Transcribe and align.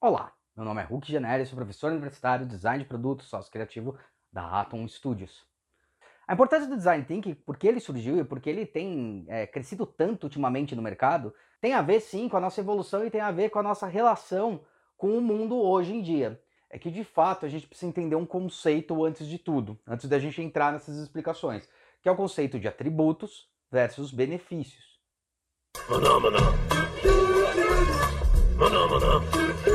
Olá, 0.00 0.32
meu 0.56 0.64
nome 0.64 0.80
é 0.80 0.84
Hulk 0.84 1.10
Generi, 1.10 1.44
sou 1.44 1.56
professor 1.56 1.90
universitário 1.90 2.46
de 2.46 2.54
design 2.54 2.84
de 2.84 2.88
produto 2.88 3.24
sócio 3.24 3.50
criativo 3.50 3.98
da 4.32 4.60
Atom 4.60 4.86
Studios. 4.86 5.44
A 6.24 6.34
importância 6.34 6.68
do 6.68 6.76
design 6.76 7.04
thinking, 7.04 7.34
porque 7.34 7.66
ele 7.66 7.80
surgiu 7.80 8.16
e 8.16 8.22
porque 8.22 8.48
ele 8.48 8.64
tem 8.64 9.24
é, 9.26 9.44
crescido 9.44 9.84
tanto 9.84 10.22
ultimamente 10.22 10.76
no 10.76 10.82
mercado, 10.82 11.34
tem 11.60 11.74
a 11.74 11.82
ver 11.82 11.98
sim 11.98 12.28
com 12.28 12.36
a 12.36 12.40
nossa 12.40 12.60
evolução 12.60 13.04
e 13.04 13.10
tem 13.10 13.20
a 13.20 13.32
ver 13.32 13.50
com 13.50 13.58
a 13.58 13.62
nossa 13.62 13.88
relação 13.88 14.60
com 14.96 15.18
o 15.18 15.20
mundo 15.20 15.60
hoje 15.60 15.92
em 15.92 16.00
dia. 16.00 16.40
É 16.70 16.78
que 16.78 16.92
de 16.92 17.02
fato 17.02 17.44
a 17.44 17.48
gente 17.48 17.66
precisa 17.66 17.88
entender 17.88 18.14
um 18.14 18.26
conceito 18.26 19.04
antes 19.04 19.26
de 19.26 19.36
tudo, 19.36 19.76
antes 19.84 20.08
da 20.08 20.20
gente 20.20 20.40
entrar 20.40 20.72
nessas 20.72 20.96
explicações, 20.98 21.68
que 22.00 22.08
é 22.08 22.12
o 22.12 22.16
conceito 22.16 22.60
de 22.60 22.68
atributos 22.68 23.48
versus 23.68 24.12
benefícios. 24.12 25.00
Maná. 28.58 29.67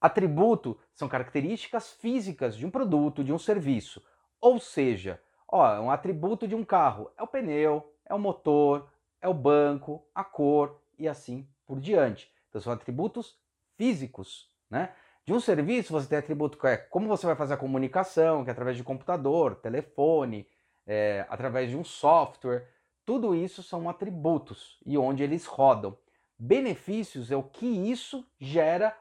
Atributo 0.00 0.78
são 0.94 1.08
características 1.08 1.92
físicas 1.92 2.56
de 2.56 2.66
um 2.66 2.70
produto, 2.70 3.24
de 3.24 3.32
um 3.32 3.38
serviço. 3.38 4.02
Ou 4.40 4.58
seja, 4.58 5.20
ó, 5.48 5.80
um 5.80 5.90
atributo 5.90 6.46
de 6.46 6.54
um 6.54 6.64
carro 6.64 7.10
é 7.16 7.22
o 7.22 7.26
pneu, 7.26 7.92
é 8.04 8.14
o 8.14 8.18
motor, 8.18 8.88
é 9.20 9.28
o 9.28 9.34
banco, 9.34 10.06
a 10.14 10.22
cor 10.22 10.80
e 10.98 11.08
assim 11.08 11.46
por 11.66 11.80
diante. 11.80 12.30
Então 12.48 12.60
são 12.60 12.72
atributos 12.72 13.38
físicos, 13.76 14.50
né? 14.70 14.92
De 15.24 15.32
um 15.32 15.40
serviço 15.40 15.92
você 15.92 16.08
tem 16.08 16.18
atributo 16.18 16.56
que 16.56 16.66
é 16.66 16.76
como 16.76 17.08
você 17.08 17.26
vai 17.26 17.34
fazer 17.34 17.54
a 17.54 17.58
comunicação, 17.58 18.44
que 18.44 18.50
é 18.50 18.52
através 18.52 18.76
de 18.76 18.84
computador, 18.84 19.56
telefone, 19.56 20.46
é, 20.86 21.26
através 21.28 21.70
de 21.70 21.76
um 21.76 21.82
software. 21.82 22.68
Tudo 23.04 23.34
isso 23.34 23.62
são 23.62 23.88
atributos 23.88 24.78
e 24.86 24.96
onde 24.96 25.22
eles 25.24 25.44
rodam. 25.46 25.96
Benefícios 26.38 27.30
é 27.30 27.36
o 27.36 27.42
que 27.42 27.66
isso 27.66 28.26
gera 28.38 28.96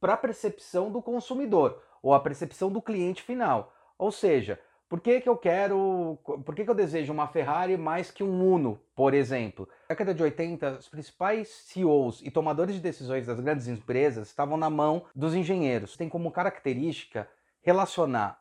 para 0.00 0.14
a 0.14 0.16
percepção 0.16 0.90
do 0.90 1.00
consumidor 1.00 1.82
ou 2.02 2.12
a 2.12 2.20
percepção 2.20 2.70
do 2.70 2.82
cliente 2.82 3.22
final. 3.22 3.72
Ou 3.98 4.12
seja, 4.12 4.60
por 4.88 5.00
que, 5.00 5.20
que 5.20 5.28
eu 5.28 5.36
quero, 5.36 6.18
por 6.44 6.54
que, 6.54 6.64
que 6.64 6.70
eu 6.70 6.74
desejo 6.74 7.12
uma 7.12 7.26
Ferrari 7.26 7.76
mais 7.76 8.10
que 8.10 8.22
um 8.22 8.54
Uno, 8.54 8.80
por 8.94 9.14
exemplo? 9.14 9.68
Na 9.88 9.94
década 9.94 10.14
de 10.14 10.22
80, 10.22 10.78
os 10.78 10.88
principais 10.88 11.48
CEOs 11.48 12.22
e 12.22 12.30
tomadores 12.30 12.76
de 12.76 12.80
decisões 12.80 13.26
das 13.26 13.40
grandes 13.40 13.66
empresas 13.66 14.28
estavam 14.28 14.56
na 14.56 14.70
mão 14.70 15.06
dos 15.14 15.34
engenheiros. 15.34 15.96
Tem 15.96 16.08
como 16.08 16.30
característica 16.30 17.28
relacionar 17.62 18.40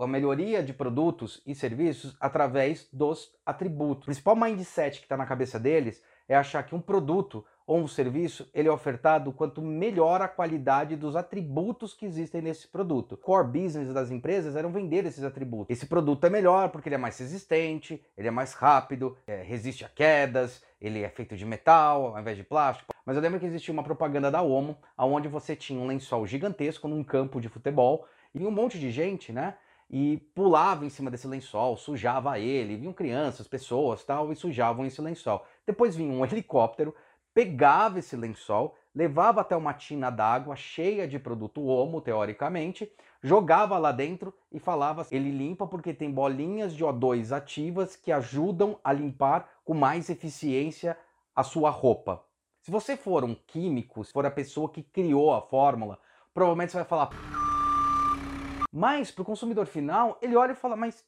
a 0.00 0.06
melhoria 0.06 0.62
de 0.62 0.72
produtos 0.72 1.42
e 1.46 1.54
serviços 1.54 2.16
através 2.18 2.88
dos 2.90 3.30
atributos. 3.44 4.04
O 4.04 4.06
principal 4.06 4.34
mindset 4.34 4.98
que 4.98 5.04
está 5.04 5.16
na 5.18 5.26
cabeça 5.26 5.60
deles 5.60 6.02
é 6.26 6.34
achar 6.34 6.62
que 6.62 6.74
um 6.74 6.80
produto 6.80 7.44
ou 7.66 7.78
um 7.78 7.86
serviço 7.86 8.48
ele 8.52 8.68
é 8.68 8.72
ofertado 8.72 9.32
quanto 9.32 9.62
melhor 9.62 10.20
a 10.20 10.28
qualidade 10.28 10.96
dos 10.96 11.16
atributos 11.16 11.94
que 11.94 12.06
existem 12.06 12.42
nesse 12.42 12.68
produto. 12.68 13.12
O 13.12 13.16
core 13.16 13.46
business 13.46 13.92
das 13.92 14.10
empresas 14.10 14.56
eram 14.56 14.70
vender 14.70 15.04
esses 15.06 15.24
atributos. 15.24 15.70
Esse 15.70 15.86
produto 15.86 16.26
é 16.26 16.30
melhor 16.30 16.70
porque 16.70 16.88
ele 16.88 16.96
é 16.96 16.98
mais 16.98 17.18
resistente, 17.18 18.02
ele 18.16 18.28
é 18.28 18.30
mais 18.30 18.52
rápido, 18.54 19.16
é, 19.26 19.42
resiste 19.42 19.84
a 19.84 19.88
quedas, 19.88 20.62
ele 20.80 21.02
é 21.02 21.08
feito 21.08 21.36
de 21.36 21.46
metal 21.46 22.08
ao 22.08 22.20
invés 22.20 22.36
de 22.36 22.44
plástico. 22.44 22.92
Mas 23.04 23.16
eu 23.16 23.22
lembro 23.22 23.40
que 23.40 23.46
existia 23.46 23.72
uma 23.72 23.82
propaganda 23.82 24.30
da 24.30 24.42
Omo, 24.42 24.76
onde 24.98 25.28
você 25.28 25.56
tinha 25.56 25.80
um 25.80 25.86
lençol 25.86 26.26
gigantesco 26.26 26.88
num 26.88 27.02
campo 27.02 27.40
de 27.40 27.48
futebol 27.48 28.06
e 28.34 28.44
um 28.46 28.50
monte 28.50 28.78
de 28.78 28.90
gente, 28.90 29.32
né? 29.32 29.54
e 29.92 30.16
pulava 30.34 30.86
em 30.86 30.88
cima 30.88 31.10
desse 31.10 31.28
lençol, 31.28 31.76
sujava 31.76 32.38
ele, 32.38 32.78
vinham 32.78 32.94
crianças, 32.94 33.46
pessoas, 33.46 34.02
tal, 34.02 34.32
e 34.32 34.36
sujavam 34.36 34.86
esse 34.86 35.02
lençol. 35.02 35.44
Depois 35.66 35.94
vinha 35.94 36.10
um 36.10 36.24
helicóptero, 36.24 36.94
pegava 37.34 37.98
esse 37.98 38.16
lençol, 38.16 38.76
levava 38.94 39.40
até 39.40 39.56
uma 39.56 39.72
tina 39.72 40.10
d'água 40.10 40.54
cheia 40.56 41.08
de 41.08 41.18
produto 41.18 41.64
homo, 41.64 42.00
teoricamente, 42.00 42.90
jogava 43.22 43.78
lá 43.78 43.92
dentro 43.92 44.34
e 44.50 44.58
falava: 44.58 45.06
ele 45.10 45.30
limpa 45.30 45.66
porque 45.66 45.94
tem 45.94 46.10
bolinhas 46.10 46.74
de 46.74 46.84
O2 46.84 47.34
ativas 47.34 47.96
que 47.96 48.12
ajudam 48.12 48.78
a 48.82 48.92
limpar 48.92 49.48
com 49.64 49.74
mais 49.74 50.10
eficiência 50.10 50.96
a 51.34 51.42
sua 51.42 51.70
roupa. 51.70 52.24
Se 52.60 52.70
você 52.70 52.96
for 52.96 53.24
um 53.24 53.34
químico, 53.34 54.04
se 54.04 54.12
for 54.12 54.24
a 54.26 54.30
pessoa 54.30 54.68
que 54.68 54.82
criou 54.82 55.32
a 55.32 55.40
fórmula, 55.40 55.98
provavelmente 56.32 56.72
você 56.72 56.78
vai 56.78 56.86
falar. 56.86 57.10
Mas 58.72 59.10
para 59.10 59.22
o 59.22 59.24
consumidor 59.24 59.66
final, 59.66 60.18
ele 60.22 60.36
olha 60.36 60.52
e 60.52 60.56
fala: 60.56 60.76
mas. 60.76 61.04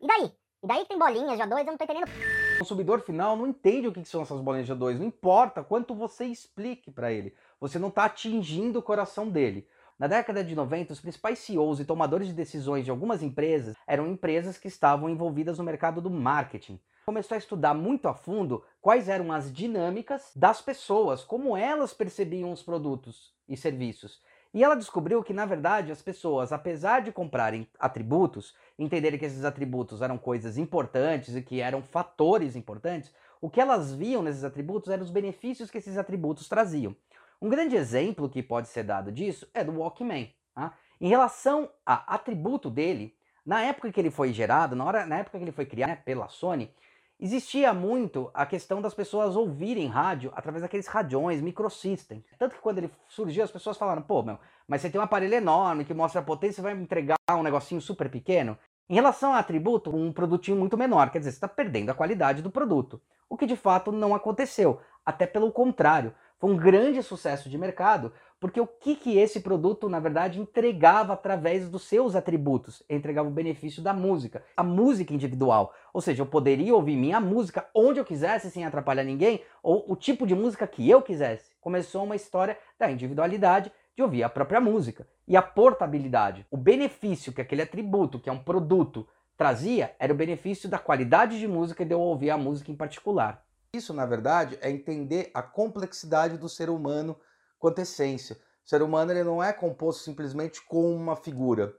E 0.00 0.06
daí? 0.06 0.32
E 0.62 0.66
daí 0.66 0.82
que 0.82 0.88
tem 0.88 0.98
bolinhas 0.98 1.36
de 1.36 1.42
O2, 1.42 1.58
eu 1.58 1.64
não 1.66 1.76
tô 1.76 1.84
entendendo. 1.84 2.10
O 2.54 2.58
consumidor 2.58 3.00
final 3.00 3.36
não 3.36 3.48
entende 3.48 3.88
o 3.88 3.92
que 3.92 4.04
são 4.04 4.22
essas 4.22 4.40
bolinhas 4.40 4.66
de 4.66 4.72
O2, 4.72 4.98
não 4.98 5.06
importa 5.06 5.64
quanto 5.64 5.92
você 5.92 6.24
explique 6.24 6.90
para 6.90 7.12
ele, 7.12 7.34
você 7.60 7.80
não 7.80 7.88
está 7.88 8.04
atingindo 8.04 8.78
o 8.78 8.82
coração 8.82 9.28
dele. 9.28 9.66
Na 9.98 10.06
década 10.06 10.42
de 10.42 10.54
90, 10.54 10.92
os 10.92 11.00
principais 11.00 11.40
CEOs 11.40 11.80
e 11.80 11.84
tomadores 11.84 12.28
de 12.28 12.32
decisões 12.32 12.84
de 12.84 12.92
algumas 12.92 13.22
empresas 13.22 13.74
eram 13.86 14.06
empresas 14.06 14.56
que 14.56 14.68
estavam 14.68 15.10
envolvidas 15.10 15.58
no 15.58 15.64
mercado 15.64 16.00
do 16.00 16.08
marketing. 16.08 16.80
Começou 17.06 17.34
a 17.34 17.38
estudar 17.38 17.74
muito 17.74 18.06
a 18.06 18.14
fundo 18.14 18.62
quais 18.80 19.08
eram 19.08 19.32
as 19.32 19.52
dinâmicas 19.52 20.30
das 20.34 20.62
pessoas, 20.62 21.24
como 21.24 21.56
elas 21.56 21.92
percebiam 21.92 22.52
os 22.52 22.62
produtos 22.62 23.34
e 23.48 23.56
serviços. 23.56 24.22
E 24.54 24.62
ela 24.62 24.76
descobriu 24.76 25.20
que, 25.20 25.32
na 25.32 25.44
verdade, 25.44 25.90
as 25.90 26.00
pessoas, 26.00 26.52
apesar 26.52 27.02
de 27.02 27.10
comprarem 27.10 27.68
atributos, 27.76 28.54
entenderem 28.78 29.18
que 29.18 29.24
esses 29.24 29.44
atributos 29.44 30.00
eram 30.00 30.16
coisas 30.16 30.56
importantes 30.56 31.34
e 31.34 31.42
que 31.42 31.60
eram 31.60 31.82
fatores 31.82 32.54
importantes, 32.54 33.12
o 33.40 33.50
que 33.50 33.60
elas 33.60 33.92
viam 33.92 34.22
nesses 34.22 34.44
atributos 34.44 34.90
eram 34.90 35.02
os 35.02 35.10
benefícios 35.10 35.72
que 35.72 35.78
esses 35.78 35.98
atributos 35.98 36.48
traziam. 36.48 36.94
Um 37.42 37.48
grande 37.48 37.74
exemplo 37.74 38.28
que 38.28 38.44
pode 38.44 38.68
ser 38.68 38.84
dado 38.84 39.10
disso 39.10 39.50
é 39.52 39.64
do 39.64 39.76
Walkman. 39.80 40.32
Tá? 40.54 40.72
Em 41.00 41.08
relação 41.08 41.68
ao 41.84 42.04
atributo 42.06 42.70
dele, 42.70 43.12
na 43.44 43.60
época 43.60 43.90
que 43.90 44.00
ele 44.00 44.10
foi 44.10 44.32
gerado, 44.32 44.76
na, 44.76 44.84
hora, 44.84 45.04
na 45.04 45.18
época 45.18 45.36
que 45.36 45.44
ele 45.44 45.52
foi 45.52 45.66
criado 45.66 45.90
né, 45.90 45.96
pela 45.96 46.28
Sony, 46.28 46.72
existia 47.18 47.72
muito 47.72 48.30
a 48.34 48.44
questão 48.44 48.82
das 48.82 48.94
pessoas 48.94 49.36
ouvirem 49.36 49.86
rádio 49.86 50.32
através 50.34 50.62
daqueles 50.62 50.86
radiões, 50.86 51.40
microsystems. 51.40 52.24
Tanto 52.38 52.54
que 52.54 52.60
quando 52.60 52.78
ele 52.78 52.90
surgiu, 53.08 53.44
as 53.44 53.50
pessoas 53.50 53.76
falaram, 53.76 54.02
pô, 54.02 54.22
meu, 54.22 54.38
mas 54.66 54.80
você 54.80 54.90
tem 54.90 55.00
um 55.00 55.04
aparelho 55.04 55.34
enorme 55.34 55.84
que 55.84 55.94
mostra 55.94 56.20
a 56.20 56.24
potência, 56.24 56.62
vai 56.62 56.74
me 56.74 56.82
entregar 56.82 57.16
um 57.30 57.42
negocinho 57.42 57.80
super 57.80 58.10
pequeno? 58.10 58.58
Em 58.88 58.94
relação 58.94 59.32
ao 59.32 59.38
atributo, 59.38 59.94
um 59.94 60.12
produtinho 60.12 60.58
muito 60.58 60.76
menor, 60.76 61.10
quer 61.10 61.18
dizer, 61.18 61.30
você 61.30 61.36
está 61.36 61.48
perdendo 61.48 61.90
a 61.90 61.94
qualidade 61.94 62.42
do 62.42 62.50
produto. 62.50 63.00
O 63.28 63.36
que 63.36 63.46
de 63.46 63.56
fato 63.56 63.90
não 63.90 64.14
aconteceu, 64.14 64.80
até 65.04 65.26
pelo 65.26 65.50
contrário. 65.50 66.14
Foi 66.38 66.50
um 66.50 66.56
grande 66.56 67.02
sucesso 67.02 67.48
de 67.48 67.56
mercado, 67.56 68.12
porque 68.40 68.60
o 68.60 68.66
que, 68.66 68.96
que 68.96 69.16
esse 69.16 69.40
produto, 69.40 69.88
na 69.88 69.98
verdade, 69.98 70.40
entregava 70.40 71.14
através 71.14 71.68
dos 71.70 71.84
seus 71.84 72.14
atributos? 72.14 72.82
Entregava 72.90 73.28
o 73.28 73.32
benefício 73.32 73.82
da 73.82 73.94
música, 73.94 74.44
a 74.56 74.62
música 74.62 75.14
individual. 75.14 75.72
Ou 75.92 76.00
seja, 76.00 76.20
eu 76.20 76.26
poderia 76.26 76.74
ouvir 76.74 76.96
minha 76.96 77.20
música 77.20 77.66
onde 77.74 78.00
eu 78.00 78.04
quisesse, 78.04 78.50
sem 78.50 78.64
atrapalhar 78.64 79.04
ninguém, 79.04 79.42
ou 79.62 79.84
o 79.88 79.96
tipo 79.96 80.26
de 80.26 80.34
música 80.34 80.66
que 80.66 80.88
eu 80.90 81.00
quisesse. 81.00 81.52
Começou 81.60 82.04
uma 82.04 82.16
história 82.16 82.58
da 82.78 82.90
individualidade 82.90 83.72
de 83.96 84.02
ouvir 84.02 84.24
a 84.24 84.28
própria 84.28 84.60
música. 84.60 85.06
E 85.26 85.36
a 85.36 85.42
portabilidade, 85.42 86.46
o 86.50 86.56
benefício 86.56 87.32
que 87.32 87.40
aquele 87.40 87.62
atributo, 87.62 88.20
que 88.20 88.28
é 88.28 88.32
um 88.32 88.42
produto, 88.42 89.08
trazia, 89.36 89.94
era 89.98 90.12
o 90.12 90.16
benefício 90.16 90.68
da 90.68 90.78
qualidade 90.78 91.38
de 91.38 91.48
música 91.48 91.82
e 91.82 91.86
de 91.86 91.94
eu 91.94 92.00
ouvir 92.00 92.30
a 92.30 92.36
música 92.36 92.70
em 92.70 92.76
particular. 92.76 93.43
Isso, 93.74 93.92
na 93.92 94.06
verdade, 94.06 94.56
é 94.60 94.70
entender 94.70 95.30
a 95.34 95.42
complexidade 95.42 96.38
do 96.38 96.48
ser 96.48 96.70
humano 96.70 97.18
quanto 97.58 97.80
essência. 97.80 98.36
O 98.64 98.68
ser 98.68 98.82
humano 98.82 99.10
ele 99.10 99.24
não 99.24 99.42
é 99.42 99.52
composto 99.52 100.04
simplesmente 100.04 100.64
com 100.64 100.94
uma 100.94 101.16
figura, 101.16 101.74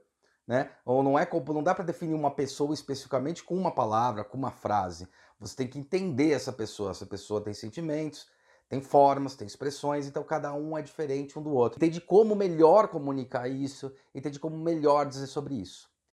né? 0.46 0.70
Ou 0.84 1.02
não 1.02 1.18
é 1.18 1.26
não 1.48 1.62
dá 1.62 1.74
para 1.74 1.84
definir 1.84 2.14
uma 2.14 2.30
pessoa 2.30 2.74
especificamente 2.74 3.42
com 3.42 3.56
uma 3.56 3.74
palavra, 3.74 4.24
com 4.24 4.36
uma 4.36 4.50
frase. 4.50 5.08
Você 5.40 5.56
tem 5.56 5.66
que 5.66 5.78
entender 5.78 6.32
essa 6.32 6.52
pessoa. 6.52 6.90
Essa 6.90 7.06
pessoa 7.06 7.40
tem 7.40 7.54
sentimentos, 7.54 8.28
tem 8.68 8.82
formas, 8.82 9.34
tem 9.34 9.46
expressões, 9.46 10.06
então 10.06 10.22
cada 10.22 10.52
um 10.52 10.76
é 10.76 10.82
diferente 10.82 11.38
um 11.38 11.42
do 11.42 11.50
outro. 11.50 11.78
Entende 11.78 12.00
como 12.00 12.34
melhor 12.34 12.88
comunicar 12.88 13.48
isso, 13.48 13.90
entende 14.14 14.38
como 14.38 14.58
melhor 14.58 15.06
dizer 15.06 15.28
sobre 15.28 15.54
isso. 15.54 15.88